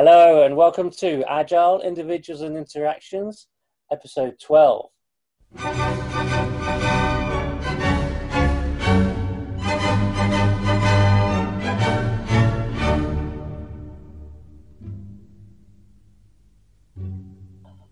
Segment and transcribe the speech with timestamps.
[0.00, 3.48] Hello, and welcome to Agile Individuals and Interactions,
[3.90, 4.90] episode 12.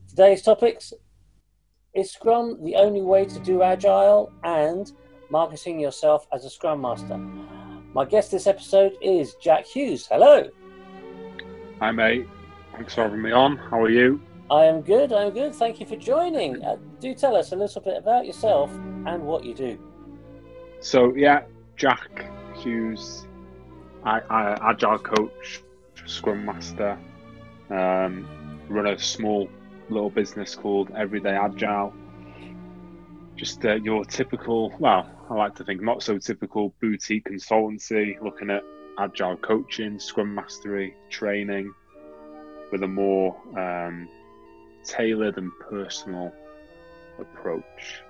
[0.09, 0.93] Today's topics
[1.93, 4.93] is Scrum the only way to do Agile and
[5.29, 7.19] marketing yourself as a Scrum Master?
[7.93, 10.07] My guest this episode is Jack Hughes.
[10.07, 10.49] Hello.
[11.79, 12.27] Hi, mate.
[12.73, 13.59] Thanks for having me on.
[13.59, 14.19] How are you?
[14.51, 15.13] I am good.
[15.13, 15.55] I am good.
[15.55, 16.65] Thank you for joining.
[16.65, 18.73] Uh, do tell us a little bit about yourself
[19.05, 19.79] and what you do.
[20.81, 21.43] So, yeah,
[21.77, 23.27] Jack Hughes,
[24.05, 25.63] I, I, agile coach,
[26.07, 26.99] scrum master,
[27.69, 28.27] um,
[28.71, 29.47] run a small
[29.91, 31.93] little business called Everyday Agile.
[33.35, 38.49] Just uh, your typical, well, I like to think not so typical boutique consultancy, looking
[38.49, 38.63] at
[38.99, 41.73] agile coaching, scrum mastery, training
[42.73, 44.09] with a more um,
[44.85, 46.33] tailored and personal
[47.19, 48.03] approach.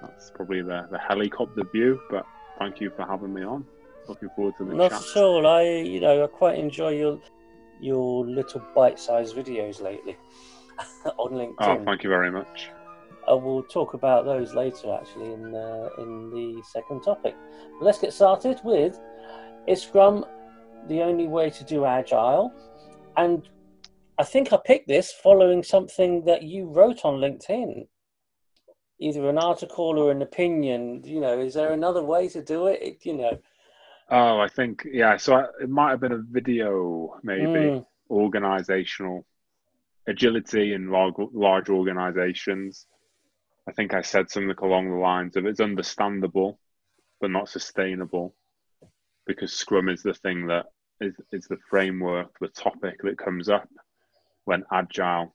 [0.00, 2.26] That's probably the, the helicopter view, but
[2.58, 3.64] thank you for having me on.
[4.08, 5.02] Looking forward to the Not chat.
[5.14, 5.46] at all.
[5.46, 7.20] I, you know, I quite enjoy your
[7.80, 10.16] your little bite-sized videos lately
[11.18, 11.54] on LinkedIn.
[11.58, 12.70] Oh, thank you very much.
[13.28, 17.36] I will talk about those later, actually, in uh, in the second topic.
[17.78, 18.98] But let's get started with
[19.66, 20.24] is Scrum
[20.88, 22.52] the only way to do Agile?
[23.16, 23.48] And
[24.18, 27.86] I think I picked this following something that you wrote on LinkedIn,
[28.98, 31.02] either an article or an opinion.
[31.04, 32.80] You know, is there another way to do it?
[32.82, 33.38] it you know.
[34.10, 35.16] Oh, I think yeah.
[35.16, 37.86] So I, it might have been a video, maybe Mm.
[38.10, 39.24] organizational
[40.06, 42.86] agility in large, large organizations.
[43.68, 46.58] I think I said something along the lines of it's understandable,
[47.20, 48.34] but not sustainable,
[49.26, 50.66] because Scrum is the thing that
[51.00, 53.68] is, is the framework, the topic that comes up
[54.44, 55.34] when Agile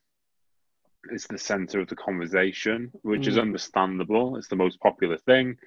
[1.12, 3.42] is the center of the conversation, which is Mm.
[3.44, 4.36] understandable.
[4.36, 5.58] It's the most popular thing.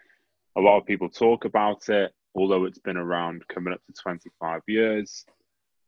[0.57, 4.63] A lot of people talk about it, although it's been around coming up to 25
[4.67, 5.25] years.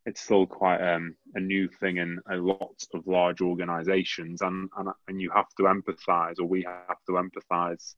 [0.05, 4.89] It's still quite um, a new thing in a lot of large organizations, and, and,
[5.07, 7.95] and you have to empathize, or we have to empathize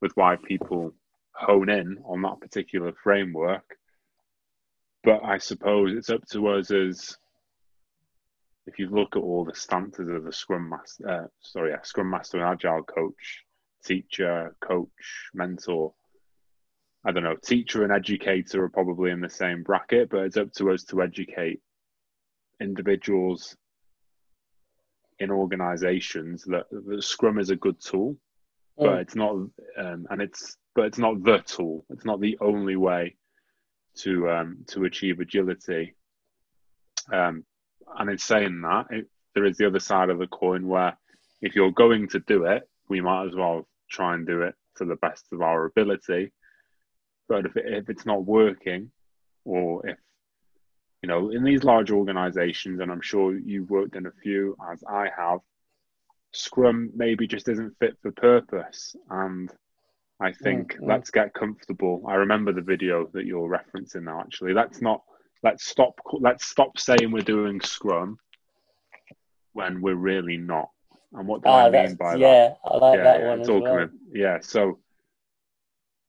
[0.00, 0.94] with why people
[1.34, 3.76] hone in on that particular framework.
[5.02, 7.16] But I suppose it's up to us as
[8.66, 12.08] if you look at all the stances of the Scrum Master, uh, sorry, yeah, Scrum
[12.08, 13.44] Master and Agile coach,
[13.84, 14.88] teacher, coach,
[15.34, 15.92] mentor.
[17.04, 20.50] I don't know, teacher and educator are probably in the same bracket, but it's up
[20.54, 21.60] to us to educate
[22.60, 23.54] individuals
[25.18, 28.16] in organizations that, that Scrum is a good tool,
[28.78, 29.00] but Mm.
[29.02, 29.32] it's not,
[29.76, 31.84] um, and it's, but it's not the tool.
[31.90, 33.16] It's not the only way
[33.98, 35.94] to um, to achieve agility.
[37.12, 37.44] Um,
[37.98, 40.96] and in saying that, it, there is the other side of the coin where
[41.40, 44.84] if you're going to do it, we might as well try and do it to
[44.84, 46.32] the best of our ability.
[47.28, 48.90] But if, it, if it's not working,
[49.44, 49.98] or if,
[51.02, 54.82] you know, in these large organizations, and I'm sure you've worked in a few as
[54.88, 55.40] I have,
[56.32, 58.96] Scrum maybe just isn't fit for purpose.
[59.10, 59.50] And
[60.20, 60.88] I think Mm, mm.
[60.88, 62.04] let's get comfortable.
[62.08, 64.52] I remember the video that you're referencing now, actually.
[64.54, 65.02] Let's not,
[65.42, 68.18] let's stop, let's stop saying we're doing Scrum
[69.52, 70.68] when we're really not.
[71.12, 72.20] And what do Ah, I mean by that?
[72.20, 72.54] yeah.
[72.64, 73.72] I like that yeah, one it's as all well.
[73.72, 73.90] coming.
[74.12, 74.78] Yeah, so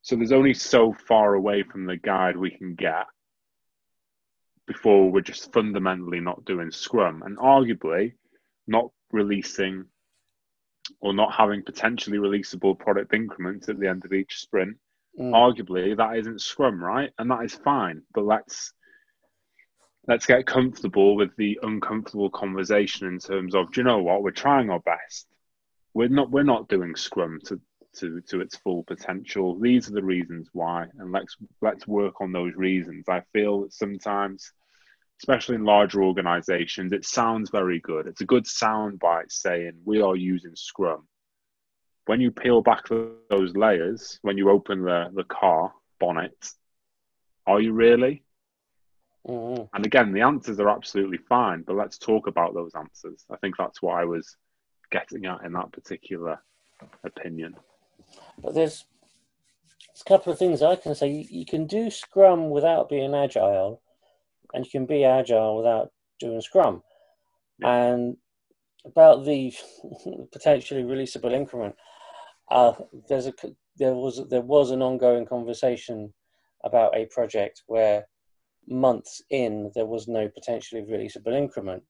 [0.01, 3.05] so there's only so far away from the guide we can get
[4.67, 8.13] before we're just fundamentally not doing Scrum, and arguably
[8.67, 9.85] not releasing
[11.05, 14.75] or not having potentially releasable product increments at the end of each sprint.
[15.19, 15.33] Mm.
[15.33, 17.11] Arguably, that isn't Scrum, right?
[17.19, 18.01] And that is fine.
[18.15, 18.73] But let's
[20.07, 24.23] let's get comfortable with the uncomfortable conversation in terms of, do you know what?
[24.23, 25.27] We're trying our best.
[25.93, 27.61] We're not we're not doing Scrum to
[27.99, 29.59] to to its full potential.
[29.59, 33.07] These are the reasons why, and let's let's work on those reasons.
[33.07, 34.51] I feel that sometimes,
[35.21, 38.07] especially in larger organizations, it sounds very good.
[38.07, 41.07] It's a good sound bite saying we are using Scrum.
[42.05, 46.51] When you peel back those layers, when you open the, the car bonnet,
[47.47, 48.23] are you really?
[49.27, 49.69] Mm.
[49.73, 53.25] And again, the answers are absolutely fine, but let's talk about those answers.
[53.31, 54.35] I think that's what I was
[54.91, 56.39] getting at in that particular
[57.03, 57.55] opinion.
[58.41, 58.85] But there's,
[59.87, 61.09] there's a couple of things I can say.
[61.09, 63.81] You, you can do Scrum without being agile,
[64.55, 66.81] and you can be agile without doing Scrum.
[67.61, 68.17] And
[68.85, 69.53] about the
[70.31, 71.75] potentially releasable increment,
[72.49, 72.73] uh,
[73.09, 73.33] there's a
[73.77, 76.13] there was there was an ongoing conversation
[76.63, 78.07] about a project where
[78.67, 81.83] months in, there was no potentially releasable increment.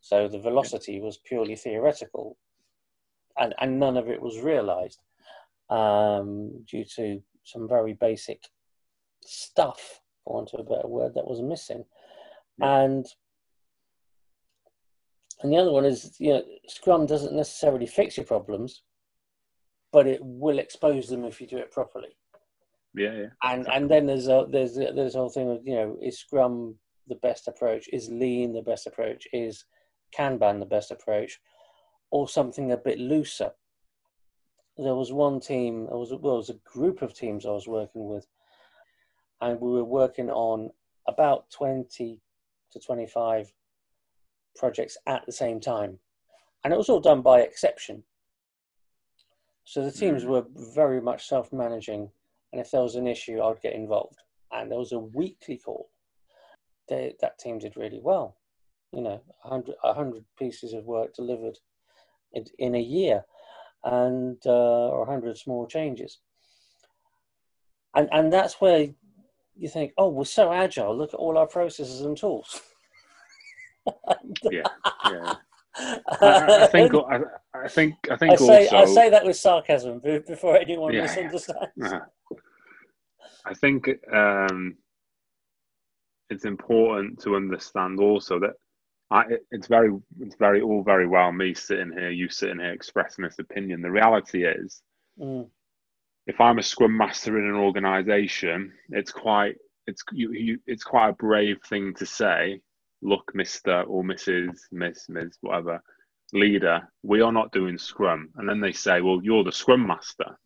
[0.00, 2.36] So the velocity was purely theoretical,
[3.38, 4.98] and, and none of it was realized
[5.68, 8.42] um, due to some very basic
[9.24, 11.84] stuff, for want of a better word, that was missing.
[12.60, 12.82] Yeah.
[12.82, 13.06] And
[15.42, 18.82] and the other one is, you know, Scrum doesn't necessarily fix your problems,
[19.90, 22.16] but it will expose them if you do it properly.
[22.94, 23.26] Yeah, yeah.
[23.42, 23.76] And exactly.
[23.76, 26.76] and then there's a there's there's whole thing of you know is Scrum
[27.08, 27.88] the best approach?
[27.92, 29.26] Is Lean the best approach?
[29.32, 29.64] Is
[30.16, 31.38] Kanban the best approach,
[32.10, 33.50] or something a bit looser?
[34.76, 35.86] There was one team.
[35.86, 38.26] There was well, there was a group of teams I was working with,
[39.40, 40.70] and we were working on
[41.06, 42.20] about twenty
[42.72, 43.52] to twenty five
[44.56, 45.98] projects at the same time,
[46.64, 48.02] and it was all done by exception.
[49.64, 50.28] So the teams mm.
[50.28, 50.44] were
[50.74, 52.10] very much self managing
[52.52, 54.18] and if there was an issue, I'd get involved.
[54.52, 55.90] And there was a weekly call.
[56.88, 58.36] They, that team did really well.
[58.92, 61.56] You know, 100, 100 pieces of work delivered
[62.32, 63.24] in, in a year,
[63.84, 66.18] and uh, or 100 small changes.
[67.94, 68.88] And and that's where
[69.60, 70.96] you think, oh, we're so agile.
[70.96, 72.62] Look at all our processes and tools.
[74.44, 74.62] yeah,
[75.10, 75.34] yeah.
[75.76, 77.20] I, I, think I,
[77.54, 81.02] I, think I think I say, also, I say that with sarcasm before anyone yeah.
[81.02, 81.70] misunderstands.
[81.82, 82.00] Uh-huh.
[83.44, 84.76] I think um,
[86.30, 88.54] it's important to understand also that
[89.10, 89.90] I, it's very
[90.20, 93.82] it's very all very well me sitting here, you sitting here expressing this opinion.
[93.82, 94.82] The reality is,
[95.20, 95.46] mm.
[96.30, 99.56] If I'm a scrum master in an organisation, it's quite
[99.86, 102.60] it's you, you it's quite a brave thing to say.
[103.02, 104.58] Look, Mister or Mrs.
[104.72, 105.82] Miss Miss whatever
[106.32, 110.36] leader, we are not doing scrum, and then they say, well, you're the scrum master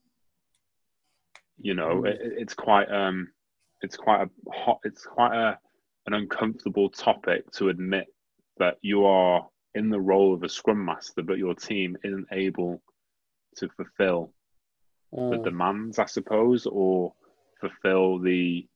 [1.61, 2.07] you know mm.
[2.07, 3.29] it, it's quite um
[3.83, 5.59] it's quite a hot it's quite a
[6.07, 8.07] an uncomfortable topic to admit
[8.59, 12.83] that you are in the role of a scrum master but your team isn't able
[13.57, 14.33] to fulfill
[15.15, 15.31] mm.
[15.31, 17.13] the demands i suppose or
[17.61, 18.67] fulfill the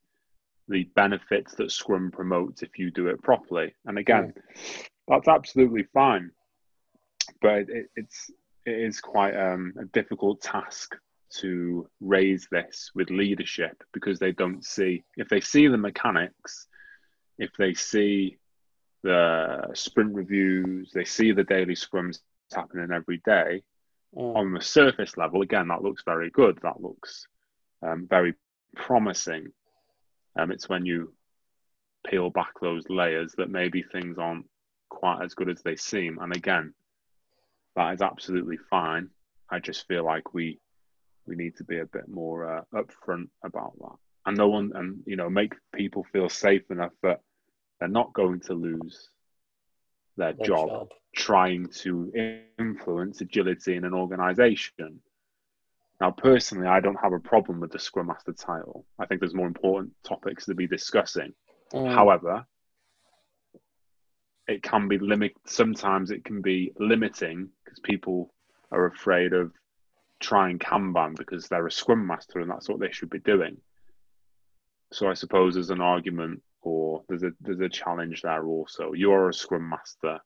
[0.69, 4.87] the benefits that scrum promotes if you do it properly and again mm.
[5.09, 6.31] that's absolutely fine
[7.41, 8.31] but it, it's
[8.67, 10.95] it is quite um, a difficult task
[11.31, 16.67] to raise this with leadership because they don't see if they see the mechanics
[17.39, 18.39] if they see
[19.03, 22.21] the sprint reviews they see the daily scrums
[22.55, 23.63] happening every day
[24.17, 24.37] mm.
[24.37, 26.59] on the surface level again that looks very good.
[26.63, 27.27] That looks
[27.83, 28.35] um, very
[28.77, 29.49] promising.
[30.39, 31.13] Um, it's when you
[32.07, 34.47] peel back those layers that maybe things aren't
[34.89, 36.19] quite as good as they seem.
[36.21, 36.75] And again
[37.79, 39.09] that is absolutely fine.
[39.49, 40.59] I just feel like we
[41.27, 43.97] we need to be a bit more uh, upfront about that.
[44.27, 47.21] And no one and you know make people feel safe enough that
[47.79, 49.11] they're not going to lose
[50.17, 50.89] their, job, job,
[51.19, 52.13] trying to
[52.59, 55.01] influence agility in an organization
[56.01, 59.35] now personally i don't have a problem with the scrum master title i think there's
[59.35, 61.33] more important topics to be discussing
[61.73, 61.93] mm.
[61.93, 62.47] however
[64.47, 68.33] it can be limit sometimes it can be limiting because people
[68.71, 69.53] are afraid of
[70.21, 73.59] trying Kanban because they're a scrum master and that's what they should be doing.
[74.93, 78.93] So I suppose there's an argument or there's a there's a challenge there also.
[78.93, 80.19] You're a scrum master.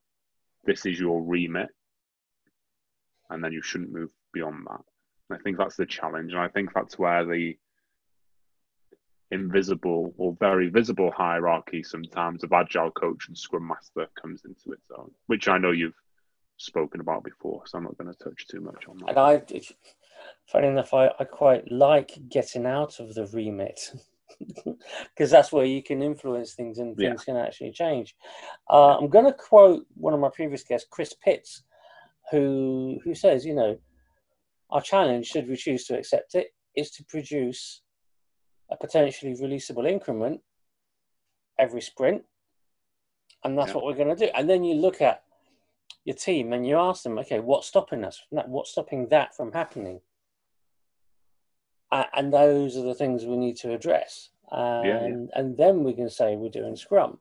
[0.65, 1.69] This is your remit.
[3.31, 4.81] And then you shouldn't move beyond that.
[5.31, 6.33] And I think that's the challenge.
[6.33, 7.57] And I think that's where the
[9.31, 14.87] invisible or very visible hierarchy sometimes of agile coach and scrum master comes into its
[14.97, 15.99] own, which I know you've
[16.59, 19.09] spoken about before, so I'm not going to touch too much on that.
[19.09, 19.43] And I,
[20.47, 23.81] funny enough, I, I quite like getting out of the remit
[25.15, 27.35] because that's where you can influence things and things yeah.
[27.35, 28.15] can actually change.
[28.71, 31.63] Uh, I'm going to quote one of my previous guests, Chris Pitts,
[32.31, 33.79] who who says, you know,
[34.71, 37.83] our challenge, should we choose to accept it, is to produce
[38.71, 40.41] a potentially releasable increment
[41.59, 42.23] every sprint,
[43.45, 43.75] and that's yeah.
[43.75, 44.31] what we're going to do.
[44.35, 45.23] And then you look at
[46.05, 48.21] your team and you ask them, okay, what's stopping us?
[48.31, 50.01] What's stopping that from happening?
[51.91, 54.31] And those are the things we need to address.
[54.53, 55.27] And, yeah, yeah.
[55.35, 57.19] and then we can say we're doing Scrum.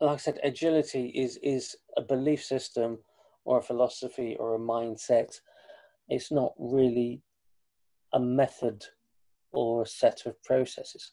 [0.00, 2.98] Like I said, agility is, is a belief system
[3.44, 5.40] or a philosophy or a mindset.
[6.08, 7.22] It's not really
[8.12, 8.84] a method
[9.52, 11.12] or a set of processes.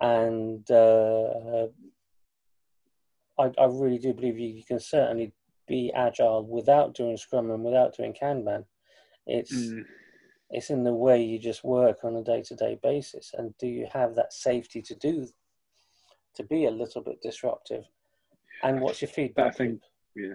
[0.00, 1.66] And uh,
[3.38, 5.32] I, I really do believe you, you, can certainly
[5.68, 8.64] be agile without doing Scrum and without doing Kanban.
[9.26, 9.84] It's mm.
[10.52, 13.66] It's in the way you just work on a day to day basis, and do
[13.66, 15.26] you have that safety to do
[16.36, 17.84] to be a little bit disruptive.
[18.62, 19.46] And what's your feedback?
[19.46, 19.80] I think,
[20.14, 20.34] yeah,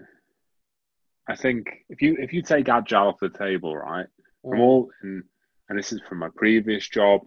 [1.29, 4.07] I think if you if you take agile off the table, right,
[4.45, 4.49] mm.
[4.49, 5.23] from all and
[5.69, 7.21] and this is from my previous job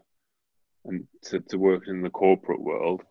[0.86, 3.02] and to, to work in the corporate world,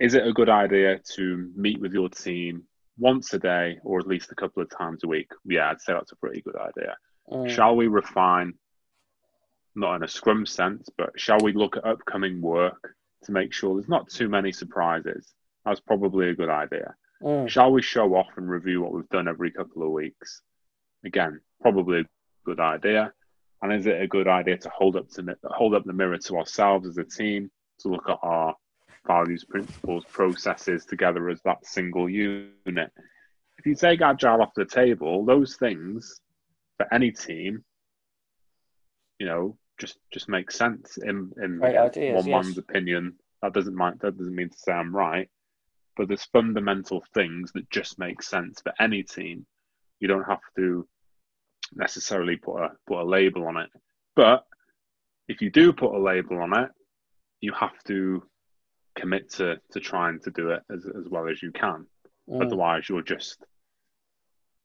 [0.00, 2.64] is it a good idea to meet with your team
[2.98, 5.30] once a day or at least a couple of times a week?
[5.44, 6.96] Yeah, I'd say that's a pretty good idea.
[7.30, 7.48] Mm.
[7.48, 8.54] Shall we refine,
[9.76, 13.74] not in a scrum sense, but shall we look at upcoming work to make sure
[13.74, 15.34] there's not too many surprises?
[15.64, 16.94] That's probably a good idea.
[17.22, 17.48] Mm.
[17.48, 20.42] Shall we show off and review what we've done every couple of weeks?
[21.04, 22.04] Again, probably a
[22.44, 23.12] good idea.
[23.62, 26.36] And is it a good idea to hold up to hold up the mirror to
[26.36, 28.54] ourselves as a team to look at our
[29.06, 32.92] values, principles, processes together as that single unit?
[33.58, 36.20] If you take agile off the table, those things
[36.76, 37.64] for any team,
[39.18, 42.44] you know, just just make sense in in ideas, one yes.
[42.44, 43.14] man's opinion.
[43.42, 45.28] That doesn't mean that doesn't mean to say I'm right,
[45.96, 49.46] but there's fundamental things that just make sense for any team.
[50.00, 50.86] You don't have to
[51.74, 53.70] necessarily put a put a label on it,
[54.14, 54.44] but
[55.28, 56.70] if you do put a label on it,
[57.40, 58.22] you have to
[58.96, 61.86] commit to to trying to do it as as well as you can.
[62.28, 62.44] Mm.
[62.44, 63.44] Otherwise, you're just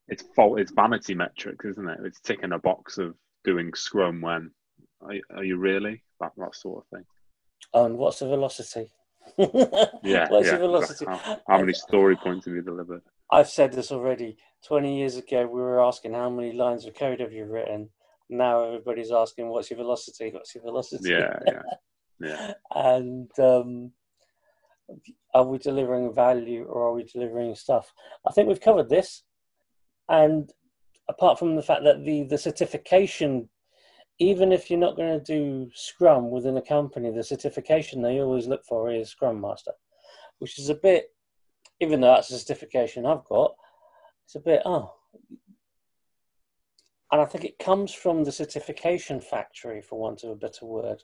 [0.08, 2.00] it's fault it's vanity metrics, isn't it?
[2.04, 4.52] It's ticking a box of doing Scrum when
[5.02, 7.06] are, are you really that that sort of thing.
[7.74, 8.92] And what's the velocity?
[9.38, 9.48] yeah,
[10.30, 10.54] what's yeah.
[10.54, 11.06] the velocity?
[11.06, 13.02] How, how many story points have you delivered?
[13.32, 14.38] I've said this already.
[14.66, 17.90] Twenty years ago, we were asking how many lines of code have you written.
[18.30, 20.32] Now everybody's asking, "What's your velocity?
[20.32, 21.62] What's your velocity?" Yeah, yeah,
[22.20, 22.54] yeah.
[22.76, 23.92] and um,
[25.34, 27.94] are we delivering value or are we delivering stuff?
[28.28, 29.24] I think we've covered this.
[30.10, 30.52] And
[31.10, 33.50] apart from the fact that the, the certification,
[34.22, 38.46] even if you're not going to do Scrum within a company, the certification they always
[38.46, 39.72] look for is Scrum Master,
[40.38, 41.08] which is a bit,
[41.80, 43.56] even though that's a certification I've got,
[44.26, 44.94] it's a bit, oh.
[47.12, 51.02] And I think it comes from the certification factory, for want of a better word,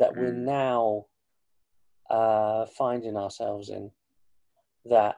[0.00, 0.46] that we're hmm.
[0.46, 1.06] now
[2.08, 3.90] uh, finding ourselves in.
[4.86, 5.16] That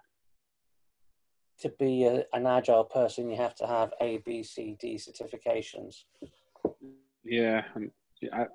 [1.60, 6.02] to be a, an agile person, you have to have A, B, C, D certifications.
[7.28, 7.62] Yeah,
[8.32, 8.46] I,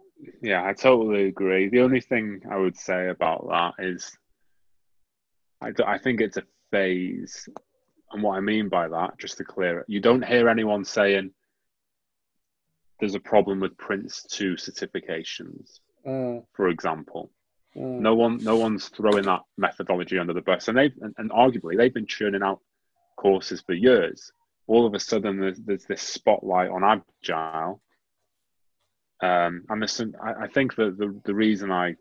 [0.41, 1.69] yeah, I totally agree.
[1.69, 4.11] The only thing I would say about that is,
[5.61, 7.47] I, I think it's a phase,
[8.11, 11.31] and what I mean by that, just to clear it, you don't hear anyone saying
[12.99, 16.43] there's a problem with Prince two certifications, mm.
[16.53, 17.31] for example.
[17.75, 17.99] Mm.
[17.99, 21.77] No one, no one's throwing that methodology under the bus, and they and, and arguably
[21.77, 22.59] they've been churning out
[23.17, 24.31] courses for years.
[24.67, 27.81] All of a sudden, there's, there's this spotlight on agile,
[29.23, 31.95] um, and there's some, I, I think that the the reason I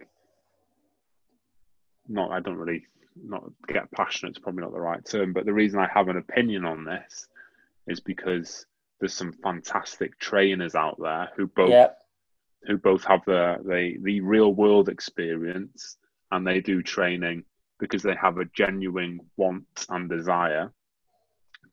[2.09, 5.53] not I don't really not get passionate It's probably not the right term, but the
[5.53, 7.29] reason I have an opinion on this
[7.87, 8.67] is because
[8.99, 11.99] there's some fantastic trainers out there who both yep.
[12.65, 15.99] who both have the, the the real world experience
[16.33, 17.45] and they do training
[17.79, 20.73] because they have a genuine want and desire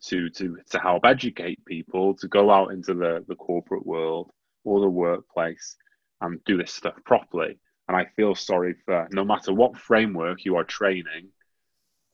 [0.01, 4.31] to to to help educate people to go out into the the corporate world
[4.63, 5.75] or the workplace
[6.21, 7.57] and do this stuff properly.
[7.87, 11.29] And I feel sorry for no matter what framework you are training,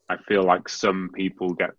[0.07, 1.71] I feel like some people get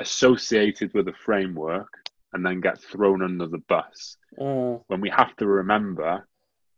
[0.00, 1.88] associated with a framework
[2.32, 4.16] and then get thrown under the bus.
[4.38, 4.82] Mm.
[4.88, 6.26] When we have to remember,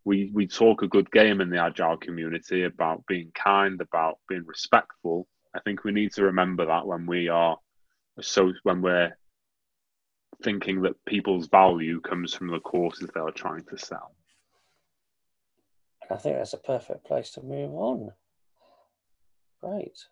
[0.05, 4.45] we, we talk a good game in the agile community about being kind, about being
[4.47, 5.27] respectful.
[5.55, 7.57] I think we need to remember that when we are
[8.21, 9.17] so when we're
[10.43, 14.15] thinking that people's value comes from the courses they are trying to sell.
[16.11, 18.13] I think that's a perfect place to move on.
[19.63, 20.07] Great.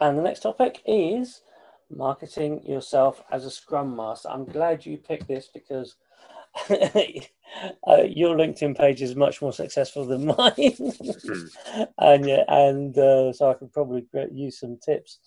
[0.00, 1.42] And the next topic is
[1.90, 4.28] marketing yourself as a scrum master.
[4.28, 5.96] I'm glad you picked this because
[6.70, 11.88] uh, your LinkedIn page is much more successful than mine, mm.
[11.98, 15.18] and yeah, and uh, so I could probably use some tips.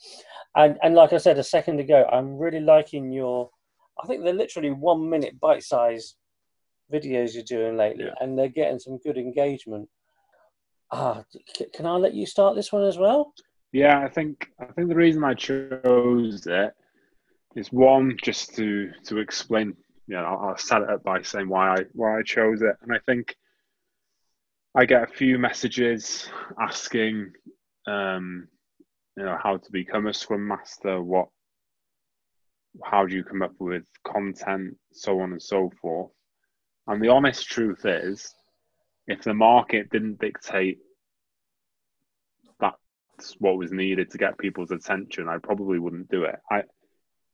[0.56, 3.50] And and like I said a second ago, I'm really liking your.
[4.02, 6.16] I think they're literally one minute bite size
[6.92, 8.14] videos you're doing lately, yeah.
[8.22, 9.88] and they're getting some good engagement.
[10.92, 11.24] Ah,
[11.74, 13.34] can I let you start this one as well?
[13.72, 16.74] Yeah, I think I think the reason I chose it
[17.56, 19.76] is one just to to explain
[20.10, 22.76] you know, I'll, I'll set it up by saying why I why I chose it,
[22.82, 23.36] and I think
[24.74, 26.28] I get a few messages
[26.60, 27.32] asking,
[27.88, 28.48] um,
[29.16, 31.28] you know, how to become a Scrum Master, what,
[32.84, 36.12] how do you come up with content, so on and so forth.
[36.88, 38.34] And the honest truth is,
[39.08, 40.80] if the market didn't dictate
[42.60, 46.36] that's what was needed to get people's attention, I probably wouldn't do it.
[46.50, 46.64] I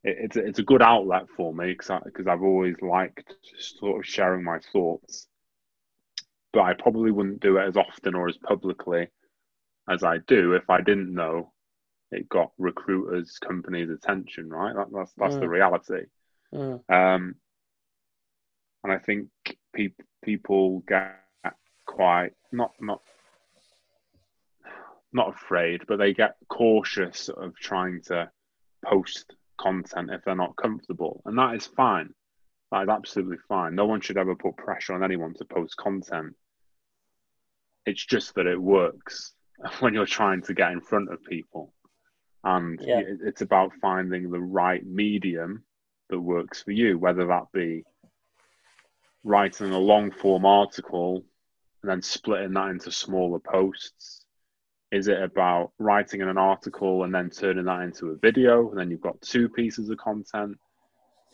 [0.06, 4.00] it, it's a, it's a good outlet for me because because I've always liked sort
[4.00, 5.28] of sharing my thoughts,
[6.54, 9.08] but I probably wouldn't do it as often or as publicly
[9.90, 11.52] as I do if I didn't know
[12.12, 14.50] it got recruiters, companies' attention.
[14.50, 15.40] Right, that, that's that's mm.
[15.42, 16.06] the reality.
[16.54, 16.90] Mm.
[16.90, 17.36] Um,
[18.84, 19.30] and I think
[19.74, 21.20] people people get
[21.86, 23.02] quite not not
[25.12, 28.30] not afraid, but they get cautious of trying to
[28.84, 32.14] post content if they're not comfortable, and that is fine.
[32.72, 33.76] That is absolutely fine.
[33.76, 36.36] No one should ever put pressure on anyone to post content.
[37.86, 39.34] It's just that it works
[39.80, 41.74] when you're trying to get in front of people,
[42.44, 43.02] and yeah.
[43.06, 45.64] it's about finding the right medium
[46.10, 47.84] that works for you, whether that be
[49.24, 51.26] writing a long form article
[51.82, 54.25] and then splitting that into smaller posts
[54.96, 58.90] is it about writing an article and then turning that into a video and then
[58.90, 60.58] you've got two pieces of content?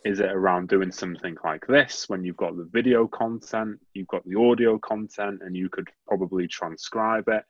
[0.04, 4.26] Is it around doing something like this when you've got the video content, you've got
[4.26, 7.44] the audio content, and you could probably transcribe it?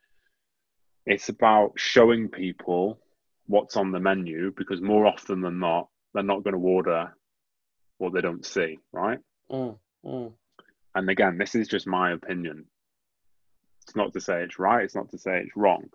[1.05, 2.99] It's about showing people
[3.47, 7.15] what's on the menu because more often than not, they're not going to order
[7.99, 9.19] what they don't see, right?
[9.49, 10.33] Mm, mm.
[10.93, 12.65] And again, this is just my opinion.
[13.83, 15.89] It's not to say it's right, it's not to say it's wrong.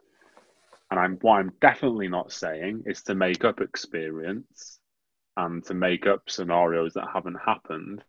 [0.91, 4.79] And I'm what I'm definitely not saying is to make up experience
[5.37, 8.03] and to make up scenarios that haven't happened.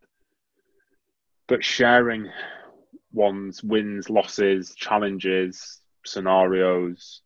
[1.48, 2.30] But sharing
[3.12, 7.22] one's wins, losses, challenges, scenarios,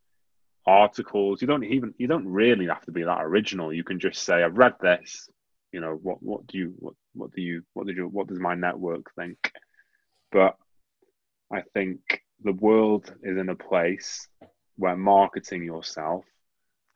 [0.66, 3.73] articles, you don't even you don't really have to be that original.
[3.73, 5.28] You can just say, I've read this,
[5.73, 8.38] you know, what what do you what what do you what did you what does
[8.38, 9.52] my network think?
[10.30, 10.56] But
[11.52, 14.26] I think the world is in a place
[14.76, 16.25] where marketing yourself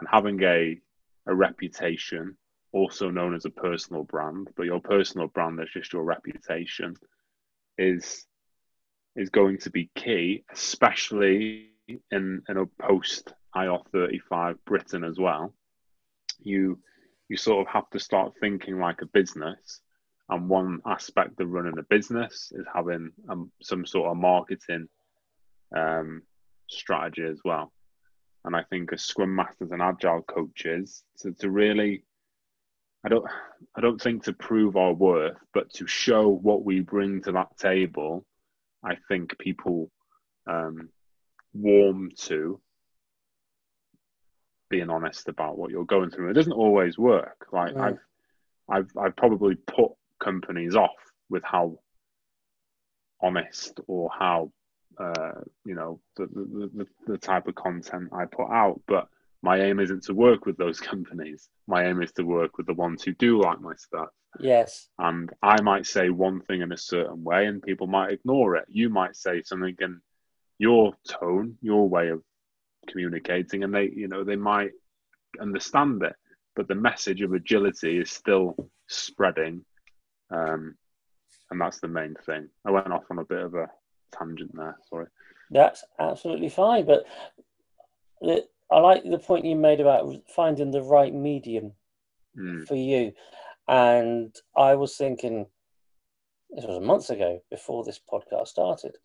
[0.00, 0.78] and having a
[1.26, 2.36] a reputation,
[2.72, 6.94] also known as a personal brand, but your personal brand is just your reputation,
[7.78, 8.24] is
[9.16, 11.70] is going to be key, especially
[12.10, 15.52] in in a post IR thirty five Britain as well.
[16.38, 16.78] You
[17.28, 19.80] you sort of have to start thinking like a business,
[20.28, 24.88] and one aspect of running a business is having um, some sort of marketing
[25.74, 26.22] um,
[26.68, 27.72] strategy as well.
[28.44, 32.04] And I think as scrum masters and agile coaches, to, to really,
[33.04, 33.26] I don't,
[33.76, 37.56] I don't think to prove our worth, but to show what we bring to that
[37.58, 38.24] table,
[38.84, 39.90] I think people
[40.46, 40.90] um,
[41.52, 42.60] warm to
[44.68, 46.30] being honest about what you're going through.
[46.30, 47.46] It doesn't always work.
[47.52, 47.96] Like right.
[48.68, 50.90] I've, I've, I've probably put companies off
[51.28, 51.78] with how
[53.20, 54.52] honest or how
[54.98, 58.80] uh, you know the, the, the, type of content I put out.
[58.86, 59.08] But
[59.42, 61.48] my aim isn't to work with those companies.
[61.66, 64.08] My aim is to work with the ones who do like my stuff.
[64.40, 64.88] Yes.
[64.98, 68.66] And I might say one thing in a certain way, and people might ignore it.
[68.68, 70.00] You might say something in
[70.58, 72.22] your tone, your way of
[72.88, 74.72] communicating, and they, you know, they might
[75.40, 76.14] understand it.
[76.54, 78.56] But the message of agility is still
[78.88, 79.64] spreading,
[80.30, 80.76] um,
[81.50, 82.48] and that's the main thing.
[82.64, 83.68] I went off on a bit of a
[84.12, 84.76] tangent there.
[84.88, 85.06] Sorry.
[85.50, 87.04] That's absolutely fine, but
[88.70, 91.72] I like the point you made about finding the right medium
[92.36, 92.66] mm.
[92.66, 93.12] for you.
[93.68, 95.46] And I was thinking,
[96.50, 98.96] this was a month ago before this podcast started.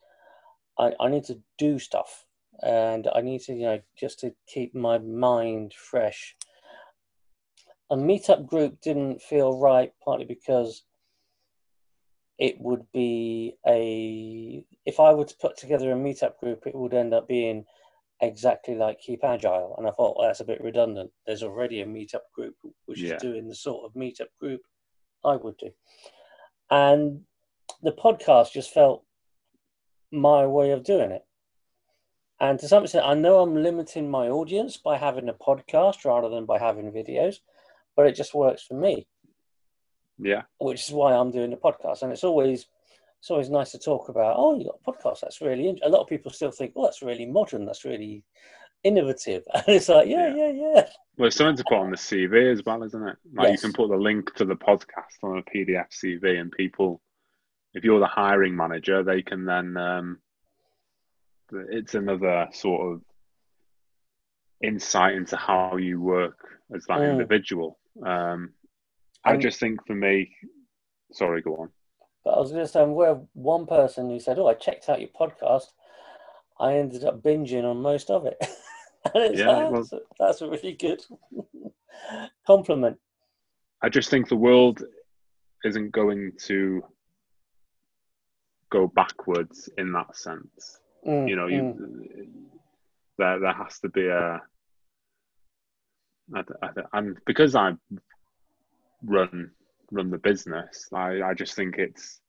[0.79, 2.25] I, I need to do stuff
[2.61, 6.35] and I need to, you know, just to keep my mind fresh.
[7.89, 10.83] A meetup group didn't feel right, partly because
[12.41, 16.95] it would be a if I were to put together a meetup group, it would
[16.95, 17.65] end up being
[18.19, 19.75] exactly like Keep Agile.
[19.77, 21.11] And I thought well, that's a bit redundant.
[21.27, 22.55] There's already a meetup group
[22.87, 23.15] which yeah.
[23.15, 24.61] is doing the sort of meetup group
[25.23, 25.69] I would do.
[26.71, 27.21] And
[27.83, 29.05] the podcast just felt
[30.11, 31.23] my way of doing it.
[32.39, 36.27] And to some extent, I know I'm limiting my audience by having a podcast rather
[36.27, 37.35] than by having videos,
[37.95, 39.05] but it just works for me.
[40.21, 40.43] Yeah.
[40.59, 42.03] Which is why I'm doing the podcast.
[42.03, 42.67] And it's always
[43.19, 45.21] it's always nice to talk about, oh, you got a podcast.
[45.21, 47.65] That's really a lot of people still think, oh, that's really modern.
[47.65, 48.23] That's really
[48.83, 49.43] innovative.
[49.53, 50.71] And it's like, yeah, yeah, yeah.
[50.75, 50.87] yeah.
[51.17, 53.17] Well, it's something to put on the CV as well, isn't it?
[53.33, 53.61] Like yes.
[53.61, 57.01] you can put the link to the podcast on a PDF CV, and people,
[57.73, 59.77] if you're the hiring manager, they can then.
[59.77, 60.19] Um,
[61.51, 63.01] it's another sort of
[64.63, 66.37] insight into how you work
[66.73, 67.11] as that mm.
[67.11, 67.77] individual.
[68.05, 68.51] Um,
[69.23, 70.31] I just think for me,
[71.11, 71.69] sorry, go on.
[72.23, 74.99] But I was going to say, we're one person who said, "Oh, I checked out
[74.99, 75.67] your podcast."
[76.59, 78.37] I ended up binging on most of it.
[79.15, 79.87] Yeah, well-
[80.19, 81.01] that's, a really good
[82.45, 82.99] compliment.
[83.81, 84.83] I just think the world
[85.63, 86.83] isn't going to
[88.69, 90.79] go backwards in that sense.
[91.07, 92.27] Mm, You know, mm.
[93.17, 94.39] there there has to be a
[96.35, 97.71] I, I, and because I
[99.03, 99.51] run
[99.91, 102.19] run the business, I, I just think it's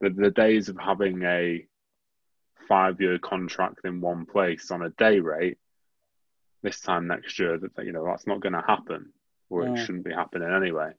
[0.00, 1.66] the the days of having a
[2.68, 5.58] five year contract in one place on a day rate
[6.62, 9.12] this time next year that you know that's not going to happen
[9.48, 9.72] or Mm.
[9.76, 10.92] it shouldn't be happening anyway.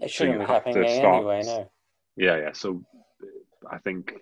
[0.00, 1.70] It shouldn't be have to happening start- anyway, no.
[2.16, 2.52] Yeah, yeah.
[2.52, 2.84] So
[3.70, 4.14] I think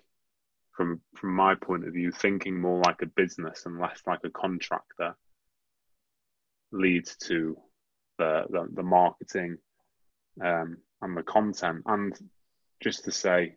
[0.75, 4.29] from from my point of view, thinking more like a business and less like a
[4.29, 5.15] contractor
[6.71, 7.57] leads to
[8.17, 9.57] the the, the marketing
[10.43, 11.83] um, and the content.
[11.85, 12.13] And
[12.81, 13.55] just to say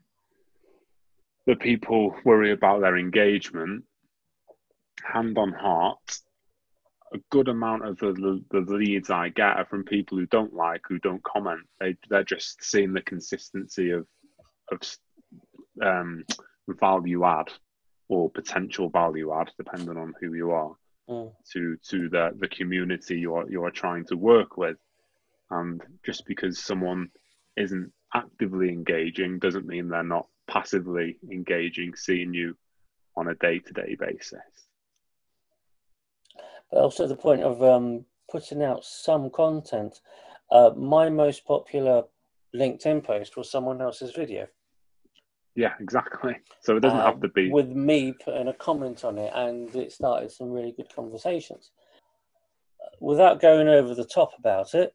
[1.47, 3.85] that people worry about their engagement,
[5.03, 5.99] hand on heart,
[7.13, 10.83] a good amount of the, the leads I get are from people who don't like,
[10.89, 11.63] who don't comment.
[11.81, 14.07] They they're just seeing the consistency of
[14.71, 14.81] of
[15.83, 16.25] um,
[16.69, 17.51] value add
[18.09, 20.75] or potential value add, depending on who you are,
[21.09, 21.33] Mm.
[21.53, 24.77] to to the the community you're you're trying to work with.
[25.51, 27.11] And just because someone
[27.57, 32.57] isn't actively engaging doesn't mean they're not passively engaging, seeing you
[33.17, 34.41] on a day to day basis.
[36.71, 40.01] But also the point of um, putting out some content.
[40.51, 42.05] Uh, my most popular
[42.55, 44.47] LinkedIn post was someone else's video.
[45.55, 46.37] Yeah, exactly.
[46.61, 47.51] So it doesn't uh, have to be.
[47.51, 51.71] with me putting a comment on it, and it started some really good conversations.
[53.01, 54.95] Without going over the top about it,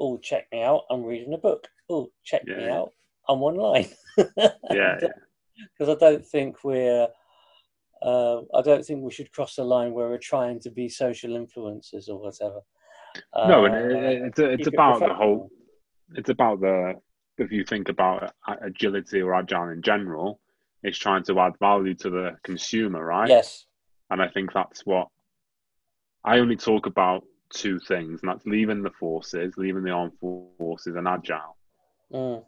[0.00, 1.68] oh, check me out, I'm reading a book.
[1.88, 2.90] Oh, check me out,
[3.28, 3.88] I'm online.
[4.16, 4.98] Yeah, yeah.
[5.78, 7.06] Because I don't think we're,
[8.00, 11.32] uh, I don't think we should cross the line where we're trying to be social
[11.32, 12.60] influencers or whatever.
[13.36, 15.50] no, and Uh, it, it's it's keep it about the whole.
[16.14, 16.94] It's about the
[17.36, 18.32] if you think about
[18.62, 20.40] agility or agile in general,
[20.82, 23.28] it's trying to add value to the consumer, right?
[23.28, 23.66] Yes.
[24.10, 25.08] And I think that's what
[26.24, 30.66] I only talk about two things, and that's leaving the forces, leaving the armed forces,
[30.68, 31.24] and agile.
[32.12, 32.44] Mm,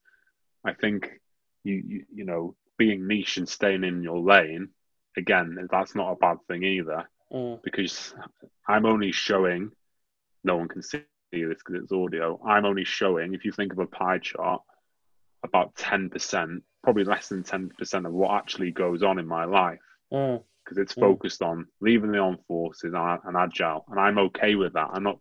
[0.65, 1.09] I think
[1.65, 4.69] you you, you know being niche and staying in your lane
[5.17, 8.15] again that's not a bad thing either mm, because
[8.69, 9.73] I'm only showing.
[10.45, 12.41] No one can see this because it's audio.
[12.47, 14.45] I'm only showing if you think of a pie chart
[15.45, 19.45] about ten percent, probably less than ten percent of what actually goes on in my
[19.45, 19.81] life
[20.13, 21.01] mm, because it's Mm.
[21.01, 24.89] focused on leaving the armed forces and, and agile, and I'm okay with that.
[24.93, 25.19] I'm not,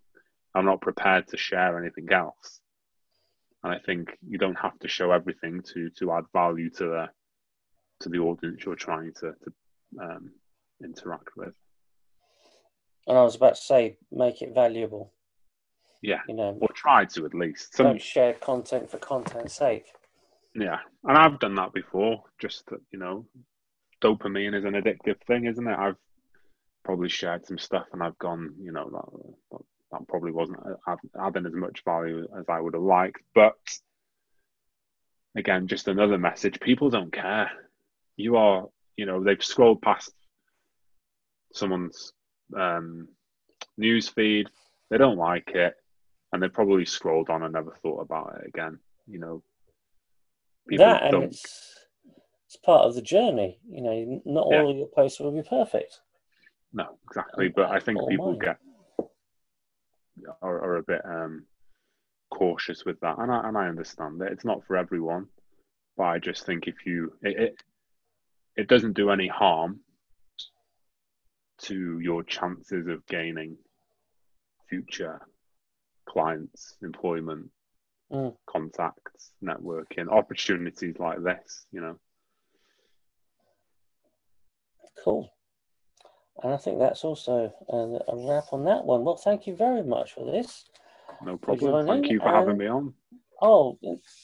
[0.53, 2.59] I'm not prepared to share anything else.
[3.63, 7.09] And I think you don't have to show everything to to add value to the
[8.01, 9.53] to the audience you're trying to to
[10.01, 10.31] um,
[10.83, 11.53] interact with.
[13.07, 15.11] And I was about to say, make it valuable.
[16.01, 17.75] Yeah, You know, or try to at least.
[17.75, 19.87] Some, don't share content for content's sake.
[20.55, 22.23] Yeah, and I've done that before.
[22.39, 23.25] Just that, you know,
[24.01, 25.77] dopamine is an addictive thing, isn't it?
[25.77, 25.97] I've
[26.83, 29.59] probably shared some stuff, and I've gone, you know, that
[29.91, 33.21] that, probably wasn't add- adding as much value as I would have liked.
[33.33, 33.55] But
[35.35, 37.51] again, just another message: people don't care.
[38.15, 40.13] You are, you know, they've scrolled past
[41.53, 42.13] someone's
[42.57, 43.09] um,
[43.77, 44.47] news feed.
[44.89, 45.75] They don't like it,
[46.31, 48.79] and they probably scrolled on and never thought about it again.
[49.07, 49.43] You know,
[50.67, 51.23] people that and don't.
[51.23, 51.75] it's
[52.47, 53.59] it's part of the journey.
[53.69, 54.61] You know, not Yeah.
[54.61, 55.99] all of your posts will be perfect.
[56.73, 57.49] No, exactly.
[57.49, 58.39] But I think people mine.
[58.39, 58.57] get
[60.41, 61.45] are, are a bit um,
[62.31, 64.31] cautious with that, and I and I understand it.
[64.31, 65.27] It's not for everyone,
[65.97, 67.63] but I just think if you it it,
[68.55, 69.79] it doesn't do any harm
[71.57, 73.57] to your chances of gaining
[74.69, 75.21] future
[76.07, 77.49] clients, employment,
[78.11, 78.35] Mm.
[78.45, 81.65] contacts, networking, opportunities like this.
[81.71, 81.99] You know,
[85.03, 85.31] Cool.
[86.43, 87.75] And I think that's also a,
[88.11, 89.05] a wrap on that one.
[89.05, 90.65] Well, thank you very much for this.
[91.23, 91.85] no problem.
[91.85, 92.93] Thank you for having me on.
[93.41, 93.77] Oh,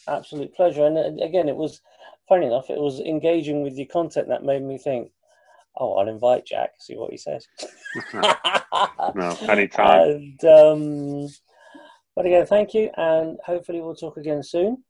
[0.08, 0.86] absolute pleasure.
[0.86, 1.82] And uh, again, it was
[2.28, 5.12] funny enough, it was engaging with your content that made me think,
[5.78, 7.48] oh, I'll invite Jack, see what he says.
[8.14, 10.10] no, anytime.
[10.10, 11.28] And, um,
[12.16, 14.84] but again, thank you, and hopefully we'll talk again soon.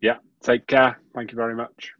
[0.00, 1.00] Yeah, take care.
[1.14, 1.92] Thank you very much.